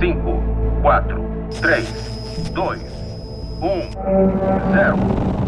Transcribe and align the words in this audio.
5, 0.00 0.42
4, 0.80 1.20
3, 1.60 2.50
2, 2.54 2.80
1, 3.60 3.90
0. 4.72 4.96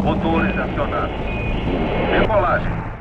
Motores 0.04 0.58
acionados. 0.58 1.10
Decolagem. 2.20 2.91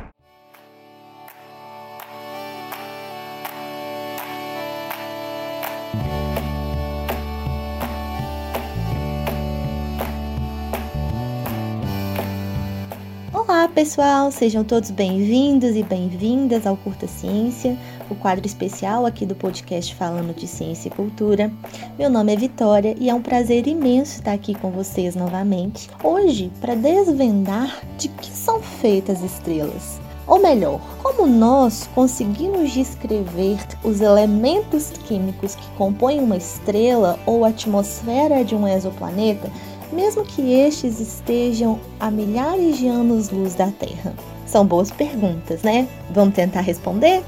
Pessoal! 13.74 14.30
Sejam 14.32 14.66
todos 14.66 14.92
bem-vindos 14.92 15.78
e 15.78 15.84
bem-vindas 15.84 16.68
ao 16.68 16.76
Curta 16.76 17.08
Ciência, 17.08 17.78
o 18.10 18.16
quadro 18.16 18.46
especial 18.46 19.06
aqui 19.06 19.26
do 19.26 19.34
podcast 19.34 19.96
falando 19.96 20.36
de 20.36 20.46
ciência 20.46 20.90
e 20.90 20.92
cultura. 20.92 21.50
Meu 21.98 22.10
nome 22.10 22.34
é 22.34 22.36
Vitória 22.36 22.94
e 23.00 23.10
é 23.10 23.14
um 23.14 23.22
prazer 23.22 23.68
imenso 23.68 24.16
estar 24.16 24.34
aqui 24.34 24.54
com 24.56 24.72
vocês 24.72 25.16
novamente. 25.16 25.90
Hoje, 26.04 26.52
para 26.60 26.76
desvendar 26.76 27.80
de 27.98 28.10
que 28.10 28.30
são 28.30 28.62
feitas 28.62 29.24
as 29.24 29.32
estrelas. 29.32 30.02
Ou 30.28 30.40
melhor, 30.40 30.82
como 31.02 31.26
nós 31.26 31.90
conseguimos 31.96 32.72
descrever 32.72 33.58
os 33.84 34.02
elementos 34.02 34.92
químicos 35.08 35.56
que 35.56 35.68
compõem 35.78 36.20
uma 36.20 36.38
estrela 36.38 37.18
ou 37.26 37.46
a 37.46 37.50
atmosfera 37.50 38.44
de 38.44 38.54
um 38.54 38.68
exoplaneta 38.68 39.50
mesmo 39.92 40.26
que 40.26 40.54
estes 40.54 41.00
estejam 41.00 41.80
a 42.00 42.10
milhares 42.10 42.78
de 42.78 42.88
anos-luz 42.88 43.56
da 43.56 43.72
Terra? 43.72 44.16
São 44.48 44.66
boas 44.66 44.92
perguntas, 44.92 45.64
né? 45.64 45.88
Vamos 46.12 46.36
tentar 46.36 46.62
responder? 46.62 47.24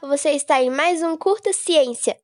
Você 0.00 0.30
está 0.30 0.62
em 0.62 0.70
mais 0.70 1.02
um 1.02 1.16
Curta 1.16 1.52
Ciência. 1.52 2.16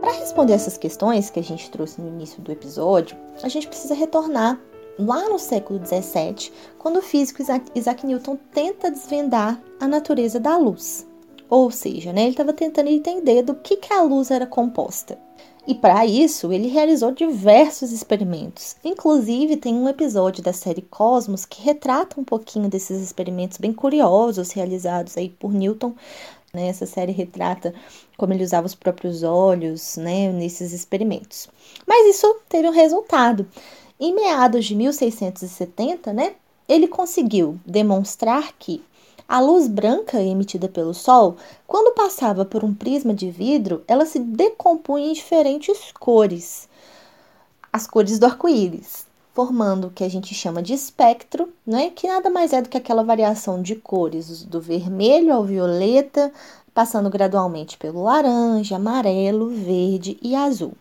Para 0.00 0.12
responder 0.12 0.54
essas 0.54 0.78
questões 0.78 1.30
que 1.30 1.40
a 1.40 1.42
gente 1.42 1.70
trouxe 1.70 2.00
no 2.00 2.08
início 2.08 2.40
do 2.40 2.50
episódio, 2.50 3.16
a 3.42 3.48
gente 3.48 3.68
precisa 3.68 3.94
retornar 3.94 4.60
lá 4.98 5.28
no 5.28 5.38
século 5.38 5.78
17, 5.78 6.52
quando 6.78 6.98
o 6.98 7.02
físico 7.02 7.42
Isaac 7.74 8.06
Newton 8.06 8.38
tenta 8.52 8.90
desvendar 8.90 9.60
a 9.78 9.86
natureza 9.86 10.40
da 10.40 10.56
luz. 10.56 11.06
Ou 11.48 11.70
seja, 11.70 12.12
né, 12.12 12.22
ele 12.22 12.30
estava 12.30 12.52
tentando 12.52 12.88
entender 12.88 13.42
do 13.42 13.54
que, 13.54 13.76
que 13.76 13.92
a 13.92 14.02
luz 14.02 14.30
era 14.30 14.46
composta. 14.46 15.18
E 15.66 15.74
para 15.74 16.06
isso, 16.06 16.52
ele 16.52 16.68
realizou 16.68 17.10
diversos 17.10 17.90
experimentos. 17.90 18.76
Inclusive, 18.84 19.56
tem 19.56 19.74
um 19.74 19.88
episódio 19.88 20.42
da 20.42 20.52
série 20.52 20.82
Cosmos 20.82 21.44
que 21.44 21.60
retrata 21.60 22.20
um 22.20 22.24
pouquinho 22.24 22.68
desses 22.68 23.02
experimentos 23.02 23.58
bem 23.58 23.72
curiosos 23.72 24.52
realizados 24.52 25.16
aí 25.16 25.28
por 25.28 25.52
Newton. 25.52 25.92
Né? 26.54 26.68
Essa 26.68 26.86
série 26.86 27.10
retrata 27.10 27.74
como 28.16 28.32
ele 28.32 28.44
usava 28.44 28.64
os 28.66 28.76
próprios 28.76 29.24
olhos 29.24 29.96
né, 29.96 30.30
nesses 30.30 30.72
experimentos. 30.72 31.48
Mas 31.84 32.14
isso 32.14 32.36
teve 32.48 32.68
um 32.68 32.72
resultado. 32.72 33.46
Em 33.98 34.14
meados 34.14 34.66
de 34.66 34.74
1670, 34.76 36.12
né, 36.12 36.34
ele 36.68 36.86
conseguiu 36.86 37.58
demonstrar 37.66 38.52
que 38.56 38.84
a 39.28 39.40
luz 39.40 39.66
branca 39.66 40.22
emitida 40.22 40.68
pelo 40.68 40.94
Sol, 40.94 41.36
quando 41.66 41.94
passava 41.94 42.44
por 42.44 42.64
um 42.64 42.72
prisma 42.72 43.12
de 43.12 43.30
vidro, 43.30 43.82
ela 43.88 44.06
se 44.06 44.18
decompunha 44.18 45.08
em 45.08 45.12
diferentes 45.12 45.92
cores, 45.98 46.68
as 47.72 47.86
cores 47.86 48.18
do 48.18 48.26
arco-íris, 48.26 49.06
formando 49.34 49.88
o 49.88 49.90
que 49.90 50.04
a 50.04 50.08
gente 50.08 50.34
chama 50.34 50.62
de 50.62 50.72
espectro, 50.72 51.52
né? 51.66 51.90
que 51.90 52.06
nada 52.08 52.30
mais 52.30 52.52
é 52.52 52.62
do 52.62 52.68
que 52.68 52.78
aquela 52.78 53.02
variação 53.02 53.60
de 53.60 53.74
cores 53.74 54.44
do 54.44 54.60
vermelho 54.60 55.34
ao 55.34 55.44
violeta, 55.44 56.32
passando 56.72 57.10
gradualmente 57.10 57.76
pelo 57.76 58.04
laranja, 58.04 58.76
amarelo, 58.76 59.48
verde 59.48 60.16
e 60.22 60.34
azul. 60.34 60.72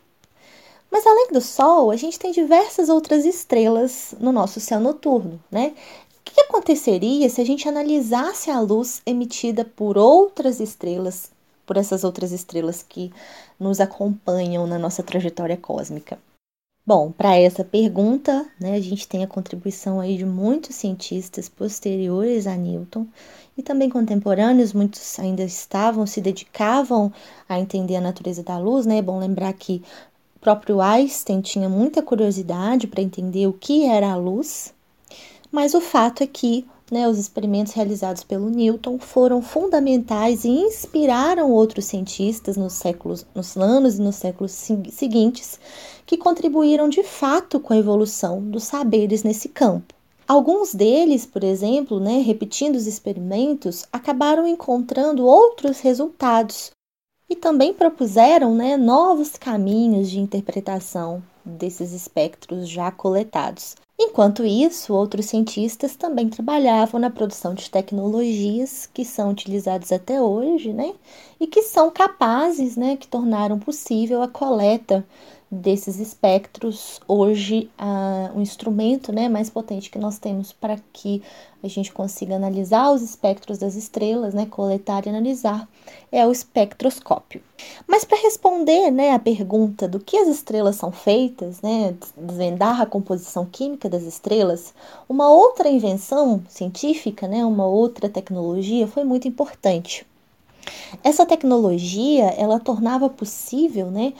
Mas 0.92 1.06
além 1.06 1.28
do 1.34 1.42
Sol, 1.42 1.92
a 1.92 1.98
gente 1.98 2.18
tem 2.18 2.32
diversas 2.32 2.88
outras 2.88 3.26
estrelas 3.26 4.16
no 4.18 4.32
nosso 4.32 4.62
céu 4.62 4.80
noturno, 4.80 5.42
né? 5.52 5.74
O 6.28 6.34
que 6.34 6.42
aconteceria 6.42 7.30
se 7.30 7.40
a 7.40 7.46
gente 7.46 7.70
analisasse 7.70 8.50
a 8.50 8.60
luz 8.60 9.02
emitida 9.06 9.64
por 9.64 9.98
outras 9.98 10.60
estrelas, 10.60 11.32
por 11.66 11.78
essas 11.78 12.04
outras 12.04 12.32
estrelas 12.32 12.84
que 12.84 13.14
nos 13.60 13.80
acompanham 13.80 14.66
na 14.68 14.80
nossa 14.80 15.04
trajetória 15.04 15.56
cósmica? 15.56 16.20
Bom, 16.88 17.12
para 17.12 17.36
essa 17.36 17.64
pergunta, 17.64 18.46
né, 18.60 18.76
a 18.76 18.80
gente 18.80 19.08
tem 19.08 19.24
a 19.24 19.28
contribuição 19.28 20.00
aí 20.00 20.18
de 20.18 20.26
muitos 20.26 20.76
cientistas 20.76 21.50
posteriores 21.50 22.46
a 22.46 22.56
Newton 22.56 23.08
e 23.58 23.64
também 23.64 23.90
contemporâneos, 23.90 24.72
muitos 24.72 25.18
ainda 25.18 25.42
estavam, 25.42 26.06
se 26.06 26.22
dedicavam 26.22 27.12
a 27.50 27.60
entender 27.60 27.96
a 27.96 28.02
natureza 28.02 28.44
da 28.44 28.60
luz, 28.60 28.86
né? 28.86 29.00
É 29.00 29.02
bom 29.02 29.18
lembrar 29.18 29.52
que 29.54 29.82
o 30.36 30.40
próprio 30.40 30.80
Einstein 30.80 31.42
tinha 31.42 31.68
muita 31.68 32.04
curiosidade 32.04 32.86
para 32.86 33.02
entender 33.02 33.48
o 33.48 33.54
que 33.54 33.86
era 33.86 34.12
a 34.12 34.16
luz, 34.16 34.72
mas 35.52 35.74
o 35.74 35.82
fato 35.82 36.24
é 36.24 36.28
que 36.28 36.66
né, 36.92 37.08
os 37.08 37.18
experimentos 37.18 37.74
realizados 37.74 38.24
pelo 38.24 38.50
Newton 38.50 39.00
foram 39.00 39.42
fundamentais 39.42 40.46
e 40.46 40.50
inspiraram 40.50 41.52
outros 41.52 41.86
cientistas 41.86 42.58
nos 42.58 42.74
séculos, 42.74 43.26
nos 43.34 43.58
anos 43.58 43.98
e 43.98 44.02
nos 44.02 44.16
séculos 44.16 44.52
seguintes, 44.92 45.60
que 46.06 46.18
contribuíram 46.18 46.88
de 46.88 47.04
fato 47.04 47.60
com 47.60 47.74
a 47.74 47.78
evolução 47.78 48.42
dos 48.42 48.64
saberes 48.64 49.24
nesse 49.24 49.50
campo. 49.50 49.94
Alguns 50.28 50.74
deles, 50.74 51.26
por 51.26 51.44
exemplo, 51.44 52.00
né, 52.00 52.20
repetindo 52.20 52.76
os 52.76 52.88
experimentos, 52.88 53.86
acabaram 53.92 54.48
encontrando 54.48 55.26
outros 55.26 55.80
resultados 55.80 56.72
e 57.30 57.36
também 57.36 57.74
propuseram 57.74 58.54
né, 58.56 58.78
novos 58.78 59.32
caminhos 59.32 60.10
de 60.10 60.20
interpretação 60.20 61.22
desses 61.44 61.92
espectros 61.92 62.68
já 62.68 62.92
coletados. 62.92 63.76
Enquanto 64.00 64.46
isso, 64.46 64.94
outros 64.94 65.26
cientistas 65.26 65.96
também 65.98 66.30
trabalhavam 66.30 67.00
na 67.00 67.10
produção 67.10 67.54
de 67.54 67.70
tecnologias 67.70 68.86
que 68.94 69.04
são 69.06 69.30
utilizadas 69.32 69.92
até 69.92 70.22
hoje, 70.22 70.72
né? 70.74 70.94
E 71.40 71.46
que 71.48 71.62
são 71.62 71.90
capazes, 71.92 72.76
né, 72.78 72.96
que 72.98 73.08
tornaram 73.08 73.60
possível 73.60 74.22
a 74.22 74.28
coleta 74.30 75.06
desses 75.50 76.00
espectros 76.00 77.00
hoje 77.08 77.70
uh, 77.80 78.38
um 78.38 78.42
instrumento 78.42 79.12
né, 79.12 79.30
mais 79.30 79.50
potente 79.50 79.90
que 79.90 80.00
nós 80.00 80.18
temos 80.18 80.52
para 80.52 80.78
que 80.92 81.22
a 81.64 81.68
gente 81.68 81.92
consiga 81.92 82.36
analisar 82.36 82.92
os 82.92 83.02
espectros 83.02 83.58
das 83.58 83.76
estrelas, 83.76 84.34
né, 84.34 84.46
coletar 84.46 85.06
e 85.06 85.10
analisar, 85.10 85.68
é 86.12 86.26
o 86.26 86.32
espectroscópio. 86.32 87.42
Mas 87.88 88.04
para 88.04 88.22
responder 88.22 88.92
né, 88.92 89.12
a 89.12 89.20
pergunta 89.20 89.88
do 89.88 90.00
que 90.00 90.18
as 90.18 90.28
estrelas 90.28 90.76
são 90.76 90.92
feitas, 90.92 91.62
né, 91.62 91.96
desvendar 92.18 92.82
a 92.82 92.86
composição 92.86 93.46
química 93.46 93.90
das 93.90 94.04
estrelas, 94.04 94.74
uma 95.08 95.30
outra 95.30 95.70
invenção 95.70 96.44
científica, 96.50 97.28
né, 97.28 97.46
uma 97.46 97.66
outra 97.66 98.10
tecnologia 98.10 98.88
foi 98.88 99.04
muito 99.04 99.28
importante. 99.28 100.06
Essa 101.04 101.26
tecnologia 101.26 102.26
ela 102.38 102.60
tornava 102.60 103.10
possível 103.10 103.92
né, 103.92 104.14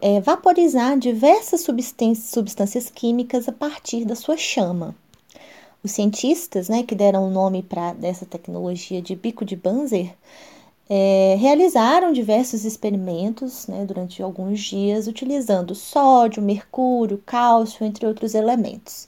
é, 0.00 0.20
vaporizar 0.20 0.98
diversas 0.98 1.60
substâncias 1.62 2.90
químicas 2.90 3.48
a 3.48 3.52
partir 3.52 4.04
da 4.04 4.14
sua 4.14 4.36
chama. 4.36 4.94
Os 5.82 5.92
cientistas 5.92 6.68
né, 6.68 6.82
que 6.82 6.94
deram 6.94 7.26
o 7.26 7.30
nome 7.30 7.62
para 7.62 7.94
essa 8.02 8.26
tecnologia 8.26 9.00
de 9.00 9.14
bico 9.14 9.44
de 9.44 9.54
Banzer 9.54 10.12
é, 10.90 11.36
realizaram 11.38 12.12
diversos 12.12 12.64
experimentos 12.64 13.66
né, 13.66 13.84
durante 13.84 14.22
alguns 14.22 14.60
dias 14.60 15.06
utilizando 15.06 15.74
sódio, 15.74 16.42
mercúrio, 16.42 17.22
cálcio, 17.24 17.84
entre 17.84 18.06
outros 18.06 18.34
elementos. 18.34 19.06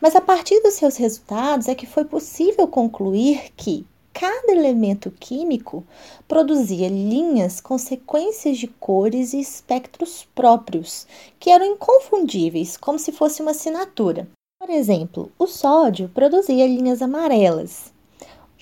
Mas 0.00 0.16
a 0.16 0.20
partir 0.20 0.60
dos 0.62 0.74
seus 0.74 0.96
resultados 0.96 1.68
é 1.68 1.74
que 1.74 1.86
foi 1.86 2.04
possível 2.04 2.66
concluir 2.66 3.52
que 3.56 3.86
cada 4.12 4.52
elemento 4.52 5.10
químico 5.10 5.84
produzia 6.28 6.88
linhas 6.88 7.60
com 7.60 7.78
sequências 7.78 8.58
de 8.58 8.66
cores 8.66 9.32
e 9.32 9.40
espectros 9.40 10.26
próprios, 10.34 11.06
que 11.38 11.50
eram 11.50 11.66
inconfundíveis, 11.66 12.76
como 12.76 12.98
se 12.98 13.12
fosse 13.12 13.42
uma 13.42 13.52
assinatura. 13.52 14.28
Por 14.60 14.70
exemplo, 14.70 15.32
o 15.38 15.46
sódio 15.46 16.08
produzia 16.08 16.66
linhas 16.66 17.02
amarelas, 17.02 17.92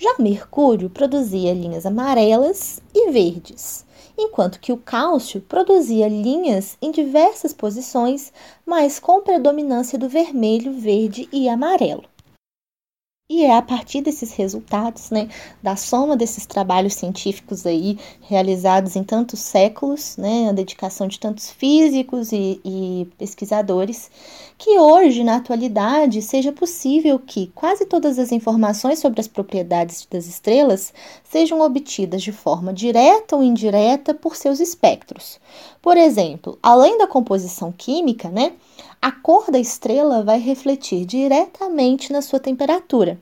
já 0.01 0.15
o 0.17 0.23
mercúrio 0.23 0.89
produzia 0.89 1.53
linhas 1.53 1.85
amarelas 1.85 2.81
e 2.91 3.11
verdes, 3.11 3.85
enquanto 4.17 4.59
que 4.59 4.73
o 4.73 4.77
cálcio 4.77 5.41
produzia 5.41 6.07
linhas 6.07 6.75
em 6.81 6.89
diversas 6.89 7.53
posições, 7.53 8.33
mas 8.65 8.97
com 8.99 9.21
predominância 9.21 9.99
do 9.99 10.09
vermelho, 10.09 10.73
verde 10.73 11.29
e 11.31 11.47
amarelo. 11.47 12.03
E 13.33 13.45
é 13.45 13.55
a 13.55 13.61
partir 13.61 14.01
desses 14.01 14.33
resultados, 14.33 15.09
né, 15.09 15.29
da 15.63 15.77
soma 15.77 16.17
desses 16.17 16.45
trabalhos 16.45 16.95
científicos 16.95 17.65
aí 17.65 17.97
realizados 18.19 18.97
em 18.97 19.05
tantos 19.05 19.39
séculos, 19.39 20.17
né, 20.17 20.49
a 20.49 20.51
dedicação 20.51 21.07
de 21.07 21.17
tantos 21.17 21.49
físicos 21.49 22.33
e, 22.33 22.59
e 22.65 23.07
pesquisadores, 23.17 24.11
que 24.57 24.77
hoje, 24.77 25.23
na 25.23 25.37
atualidade, 25.37 26.21
seja 26.21 26.51
possível 26.51 27.17
que 27.17 27.49
quase 27.55 27.85
todas 27.85 28.19
as 28.19 28.33
informações 28.33 28.99
sobre 28.99 29.21
as 29.21 29.29
propriedades 29.29 30.05
das 30.11 30.25
estrelas 30.25 30.93
sejam 31.23 31.61
obtidas 31.61 32.21
de 32.21 32.33
forma 32.33 32.73
direta 32.73 33.37
ou 33.37 33.41
indireta 33.41 34.13
por 34.13 34.35
seus 34.35 34.59
espectros. 34.59 35.39
Por 35.81 35.95
exemplo, 35.95 36.59
além 36.61 36.97
da 36.97 37.07
composição 37.07 37.71
química, 37.71 38.27
né, 38.27 38.51
a 39.01 39.11
cor 39.11 39.49
da 39.49 39.59
estrela 39.59 40.23
vai 40.23 40.39
refletir 40.39 41.05
diretamente 41.05 42.13
na 42.13 42.21
sua 42.21 42.39
temperatura. 42.39 43.19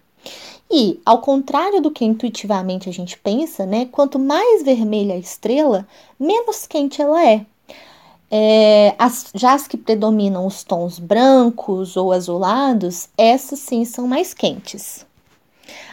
E, 0.69 0.99
ao 1.05 1.19
contrário 1.19 1.81
do 1.81 1.89
que 1.89 2.05
intuitivamente 2.05 2.89
a 2.89 2.93
gente 2.93 3.17
pensa, 3.17 3.65
né, 3.65 3.87
quanto 3.91 4.19
mais 4.19 4.61
vermelha 4.61 5.15
a 5.15 5.17
estrela, 5.17 5.87
menos 6.19 6.67
quente 6.67 7.01
ela 7.01 7.25
é. 7.25 7.45
é 8.29 8.93
as, 8.99 9.31
já 9.33 9.53
as 9.53 9.67
que 9.67 9.77
predominam 9.77 10.45
os 10.45 10.63
tons 10.63 10.99
brancos 10.99 11.97
ou 11.97 12.11
azulados, 12.11 13.09
essas 13.17 13.59
sim 13.59 13.85
são 13.85 14.05
mais 14.07 14.33
quentes. 14.33 15.05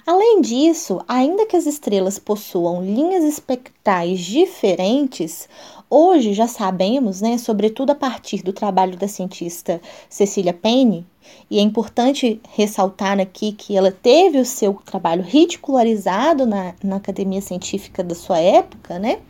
Além 0.07 0.41
disso, 0.41 1.01
ainda 1.07 1.47
que 1.47 1.57
as 1.57 1.67
estrelas 1.67 2.19
possuam 2.19 2.85
linhas 2.85 3.25
espectrais 3.25 4.21
diferentes, 4.21 5.49
Hoje 5.89 6.35
já 6.35 6.49
sabemos, 6.49 7.21
né, 7.21 7.39
sobretudo 7.39 7.91
a 7.91 7.95
partir 7.95 8.43
do 8.43 8.53
trabalho 8.53 8.97
da 8.97 9.07
cientista 9.07 9.81
Cecília 10.11 10.53
Penny, 10.53 11.07
e 11.49 11.61
é 11.61 11.63
importante 11.63 12.41
ressaltar 12.57 13.21
aqui 13.21 13.53
que 13.53 13.77
ela 13.77 13.93
teve 13.93 14.39
o 14.39 14.45
seu 14.45 14.75
trabalho 14.85 15.23
ridicularizado 15.23 16.45
na, 16.45 16.75
na 16.83 16.97
academia 16.97 17.41
científica 17.41 18.03
da 18.03 18.17
sua 18.17 18.41
época, 18.41 18.99
né? 18.99 19.21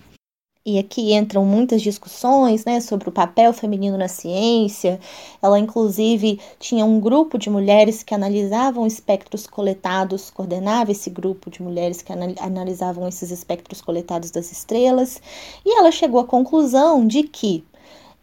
E 0.69 0.81
aqui 0.81 1.15
entram 1.15 1.45
muitas 1.45 1.81
discussões 1.81 2.65
né, 2.65 2.81
sobre 2.81 3.09
o 3.09 3.13
papel 3.13 3.53
feminino 3.53 3.97
na 3.97 4.09
ciência. 4.09 4.99
Ela, 5.41 5.61
inclusive, 5.61 6.41
tinha 6.59 6.85
um 6.85 6.99
grupo 6.99 7.39
de 7.39 7.49
mulheres 7.49 8.03
que 8.03 8.13
analisavam 8.13 8.85
espectros 8.85 9.47
coletados, 9.47 10.29
coordenava 10.29 10.91
esse 10.91 11.09
grupo 11.09 11.49
de 11.51 11.63
mulheres 11.63 12.03
que 12.03 12.13
analisavam 12.13 13.07
esses 13.07 13.31
espectros 13.31 13.81
coletados 13.81 14.33
das 14.33 14.51
estrelas. 14.51 15.23
E 15.65 15.79
ela 15.79 15.93
chegou 15.93 16.19
à 16.19 16.25
conclusão 16.25 17.07
de 17.07 17.23
que 17.23 17.63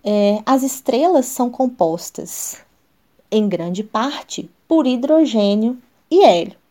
é, 0.03 0.43
as 0.45 0.63
estrelas 0.63 1.27
são 1.27 1.49
compostas, 1.49 2.57
em 3.31 3.47
grande 3.47 3.85
parte, 3.85 4.49
por 4.67 4.85
hidrogênio 4.85 5.77
e 6.11 6.25
hélio. 6.25 6.62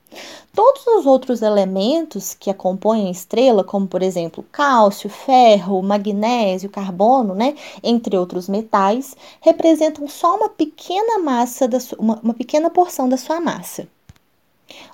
Todos 0.55 0.87
os 0.87 1.07
outros 1.07 1.41
elementos 1.43 2.35
que 2.35 2.51
a 2.51 2.55
compõem 2.55 3.09
a 3.09 3.11
estrela, 3.11 3.65
como 3.65 3.87
por 3.87 4.03
exemplo 4.03 4.45
cálcio, 4.53 5.09
ferro, 5.09 5.83
magnésio, 5.83 6.69
carbono, 6.69 7.35
né, 7.35 7.55
entre 7.83 8.17
outros 8.17 8.49
metais, 8.49 9.17
representam 9.41 10.07
só 10.09 10.37
uma 10.37 10.49
pequena 10.49 11.19
massa, 11.19 11.67
da 11.67 11.79
uma, 11.99 12.21
uma 12.23 12.35
pequena 12.35 12.69
porção 12.69 13.09
da 13.09 13.17
sua 13.17 13.41
massa. 13.41 13.89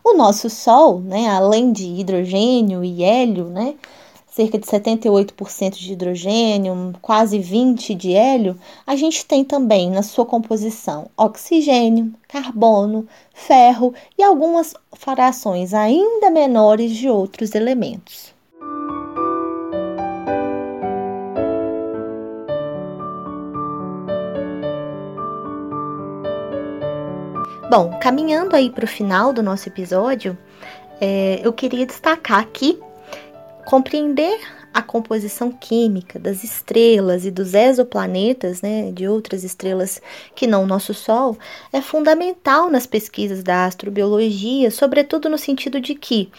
O 0.04 0.14
nosso 0.14 0.48
Sol, 0.48 1.00
né, 1.00 1.28
além 1.28 1.72
de 1.72 1.84
hidrogênio 1.86 2.84
e 2.84 3.02
hélio, 3.02 3.44
né, 3.44 3.74
cerca 4.38 4.56
de 4.56 4.64
78% 4.64 5.72
de 5.72 5.92
hidrogênio, 5.92 6.94
quase 7.02 7.40
20% 7.40 7.96
de 7.96 8.14
hélio, 8.14 8.56
a 8.86 8.94
gente 8.94 9.26
tem 9.26 9.44
também 9.44 9.90
na 9.90 10.00
sua 10.00 10.24
composição 10.24 11.10
oxigênio, 11.16 12.14
carbono, 12.28 13.08
ferro 13.34 13.92
e 14.16 14.22
algumas 14.22 14.74
frações 14.92 15.74
ainda 15.74 16.30
menores 16.30 16.92
de 16.92 17.08
outros 17.08 17.52
elementos. 17.56 18.32
Bom, 27.68 27.90
caminhando 28.00 28.54
aí 28.54 28.70
para 28.70 28.84
o 28.84 28.88
final 28.88 29.32
do 29.32 29.42
nosso 29.42 29.68
episódio, 29.68 30.38
é, 31.00 31.40
eu 31.42 31.52
queria 31.52 31.84
destacar 31.84 32.38
aqui 32.38 32.80
Compreender 33.68 34.40
a 34.72 34.80
composição 34.80 35.52
química 35.52 36.18
das 36.18 36.42
estrelas 36.42 37.26
e 37.26 37.30
dos 37.30 37.52
exoplanetas, 37.52 38.62
né, 38.62 38.90
de 38.92 39.06
outras 39.06 39.44
estrelas 39.44 40.00
que 40.34 40.46
não 40.46 40.64
o 40.64 40.66
nosso 40.66 40.94
Sol, 40.94 41.36
é 41.70 41.82
fundamental 41.82 42.70
nas 42.70 42.86
pesquisas 42.86 43.42
da 43.42 43.66
astrobiologia, 43.66 44.70
sobretudo 44.70 45.28
no 45.28 45.36
sentido 45.36 45.82
de 45.82 45.94
que 45.94 46.32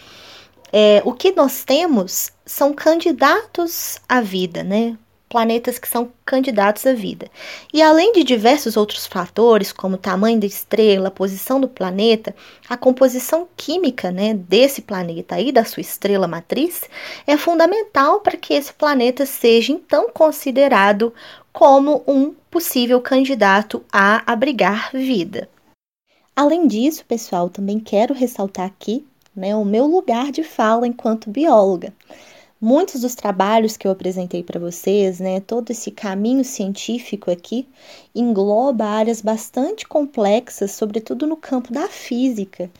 é, 0.72 1.00
o 1.04 1.12
que 1.12 1.30
nós 1.30 1.62
temos 1.62 2.32
são 2.44 2.72
candidatos 2.72 4.00
à 4.08 4.20
vida, 4.20 4.64
né? 4.64 4.98
Planetas 5.30 5.78
que 5.78 5.88
são 5.88 6.12
candidatos 6.26 6.84
à 6.84 6.92
vida. 6.92 7.30
E 7.72 7.80
além 7.80 8.12
de 8.12 8.24
diversos 8.24 8.76
outros 8.76 9.06
fatores, 9.06 9.72
como 9.72 9.96
tamanho 9.96 10.40
da 10.40 10.46
estrela, 10.46 11.08
posição 11.08 11.60
do 11.60 11.68
planeta, 11.68 12.34
a 12.68 12.76
composição 12.76 13.46
química 13.56 14.10
né, 14.10 14.34
desse 14.34 14.82
planeta 14.82 15.40
e 15.40 15.52
da 15.52 15.64
sua 15.64 15.80
estrela 15.80 16.26
matriz 16.26 16.82
é 17.26 17.36
fundamental 17.36 18.20
para 18.20 18.36
que 18.36 18.52
esse 18.52 18.72
planeta 18.72 19.24
seja 19.24 19.72
então 19.72 20.10
considerado 20.12 21.14
como 21.52 22.02
um 22.08 22.34
possível 22.50 23.00
candidato 23.00 23.84
a 23.92 24.30
abrigar 24.30 24.90
vida. 24.92 25.48
Além 26.34 26.66
disso, 26.66 27.04
pessoal, 27.06 27.48
também 27.48 27.78
quero 27.78 28.14
ressaltar 28.14 28.66
aqui 28.66 29.06
né, 29.34 29.54
o 29.54 29.64
meu 29.64 29.86
lugar 29.86 30.32
de 30.32 30.42
fala 30.42 30.88
enquanto 30.88 31.30
bióloga. 31.30 31.92
Muitos 32.62 33.00
dos 33.00 33.14
trabalhos 33.14 33.78
que 33.78 33.86
eu 33.86 33.90
apresentei 33.90 34.42
para 34.42 34.60
vocês, 34.60 35.18
né, 35.18 35.40
todo 35.40 35.70
esse 35.70 35.90
caminho 35.90 36.44
científico 36.44 37.30
aqui, 37.30 37.66
engloba 38.14 38.84
áreas 38.84 39.22
bastante 39.22 39.88
complexas, 39.88 40.72
sobretudo 40.72 41.26
no 41.26 41.38
campo 41.38 41.72
da 41.72 41.88
física. 41.88 42.70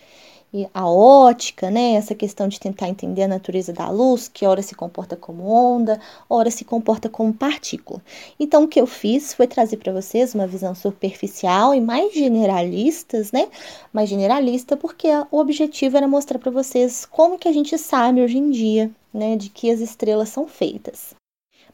E 0.53 0.69
a 0.75 0.87
ótica, 0.87 1.71
né, 1.71 1.93
essa 1.95 2.14
questão 2.14 2.47
de 2.47 2.61
tentar 2.61 2.88
entender 2.90 3.23
a 3.23 3.28
natureza 3.28 3.73
da 3.73 3.88
luz, 3.88 4.28
que 4.28 4.45
ora 4.45 4.61
se 4.61 4.75
comporta 4.75 5.16
como 5.16 5.45
onda, 5.45 5.99
ora 6.28 6.50
se 6.50 6.62
comporta 6.62 7.09
como 7.09 7.33
partícula. 7.33 8.02
Então, 8.38 8.64
o 8.64 8.69
que 8.69 8.83
eu 8.83 8.87
fiz 8.87 9.33
foi 9.33 9.47
trazer 9.47 9.78
para 9.78 9.95
vocês 9.95 10.35
uma 10.35 10.47
visão 10.47 10.75
superficial 10.75 11.75
e 11.75 11.81
mais 11.81 12.12
generalistas, 12.12 13.33
né? 13.33 13.49
Mais 13.95 14.11
generalista, 14.11 14.76
porque 14.76 15.09
o 15.31 15.38
objetivo 15.38 15.97
era 15.97 16.07
mostrar 16.07 16.38
para 16.38 16.50
vocês 16.50 17.07
como 17.07 17.38
que 17.38 17.49
a 17.49 17.52
gente 17.52 17.78
sabe 17.78 18.21
hoje 18.21 18.37
em 18.37 18.50
dia 18.50 18.90
né, 19.12 19.37
de 19.37 19.49
que 19.49 19.71
as 19.71 19.81
estrelas 19.81 20.29
são 20.29 20.47
feitas. 20.47 21.14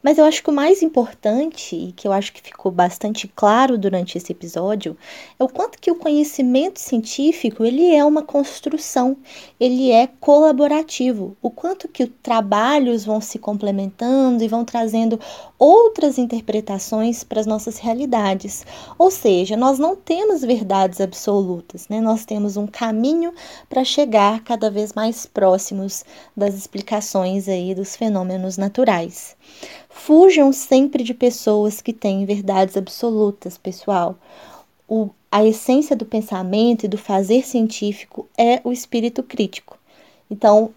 Mas 0.01 0.17
eu 0.17 0.25
acho 0.25 0.43
que 0.43 0.49
o 0.49 0.53
mais 0.53 0.81
importante, 0.81 1.75
e 1.75 1.91
que 1.91 2.07
eu 2.07 2.11
acho 2.11 2.31
que 2.33 2.41
ficou 2.41 2.71
bastante 2.71 3.27
claro 3.27 3.77
durante 3.77 4.17
esse 4.17 4.31
episódio, 4.31 4.97
é 5.39 5.43
o 5.43 5.49
quanto 5.49 5.79
que 5.79 5.91
o 5.91 5.95
conhecimento 5.95 6.79
científico, 6.79 7.65
ele 7.65 7.93
é 7.93 8.03
uma 8.03 8.21
construção, 8.21 9.17
ele 9.59 9.91
é 9.91 10.07
colaborativo, 10.07 11.35
o 11.41 11.49
quanto 11.49 11.87
que 11.87 12.03
os 12.03 12.09
trabalhos 12.21 13.05
vão 13.05 13.19
se 13.19 13.39
complementando 13.39 14.43
e 14.43 14.47
vão 14.47 14.63
trazendo 14.63 15.19
outras 15.57 16.17
interpretações 16.17 17.23
para 17.23 17.39
as 17.39 17.45
nossas 17.45 17.77
realidades. 17.77 18.65
Ou 18.97 19.09
seja, 19.09 19.57
nós 19.57 19.79
não 19.79 19.95
temos 19.95 20.41
verdades 20.41 21.01
absolutas, 21.01 21.87
né? 21.87 21.99
Nós 21.99 22.25
temos 22.25 22.57
um 22.57 22.67
caminho 22.67 23.33
para 23.69 23.83
chegar 23.83 24.43
cada 24.43 24.69
vez 24.69 24.93
mais 24.93 25.25
próximos 25.25 26.03
das 26.35 26.55
explicações 26.55 27.47
aí 27.47 27.73
dos 27.73 27.95
fenômenos 27.95 28.57
naturais. 28.57 29.35
Fujam 29.97 30.53
sempre 30.53 31.03
de 31.03 31.13
pessoas 31.13 31.81
que 31.81 31.91
têm 31.91 32.23
verdades 32.25 32.77
absolutas, 32.77 33.57
pessoal. 33.57 34.15
O, 34.87 35.09
a 35.29 35.43
essência 35.43 35.95
do 35.95 36.05
pensamento 36.05 36.85
e 36.85 36.87
do 36.87 36.97
fazer 36.97 37.45
científico 37.45 38.25
é 38.37 38.61
o 38.63 38.71
espírito 38.71 39.21
crítico. 39.21 39.77
Então, 40.31 40.71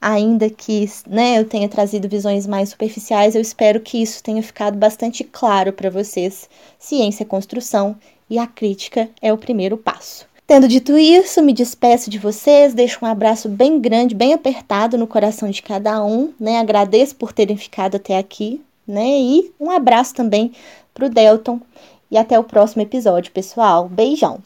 ainda 0.00 0.50
que 0.50 0.86
né, 1.06 1.38
eu 1.38 1.48
tenha 1.48 1.68
trazido 1.68 2.08
visões 2.08 2.46
mais 2.46 2.70
superficiais, 2.70 3.34
eu 3.34 3.40
espero 3.40 3.80
que 3.80 4.02
isso 4.02 4.22
tenha 4.22 4.42
ficado 4.42 4.76
bastante 4.76 5.24
claro 5.24 5.72
para 5.72 5.88
vocês. 5.88 6.48
Ciência 6.78 7.22
é 7.22 7.26
construção 7.26 7.96
e 8.28 8.38
a 8.38 8.46
crítica 8.46 9.08
é 9.22 9.32
o 9.32 9.38
primeiro 9.38 9.78
passo. 9.78 10.26
Tendo 10.46 10.68
dito 10.68 10.98
isso, 10.98 11.42
me 11.42 11.54
despeço 11.54 12.10
de 12.10 12.18
vocês, 12.18 12.74
deixo 12.74 12.98
um 13.02 13.08
abraço 13.08 13.48
bem 13.48 13.80
grande, 13.80 14.14
bem 14.14 14.34
apertado 14.34 14.98
no 14.98 15.06
coração 15.06 15.48
de 15.48 15.62
cada 15.62 16.04
um, 16.04 16.34
né? 16.38 16.58
Agradeço 16.58 17.16
por 17.16 17.32
terem 17.32 17.56
ficado 17.56 17.96
até 17.96 18.18
aqui, 18.18 18.60
né? 18.86 19.06
E 19.06 19.52
um 19.58 19.70
abraço 19.70 20.14
também 20.14 20.52
pro 20.92 21.08
Delton 21.08 21.60
e 22.10 22.18
até 22.18 22.38
o 22.38 22.44
próximo 22.44 22.82
episódio, 22.82 23.32
pessoal. 23.32 23.88
Beijão. 23.88 24.42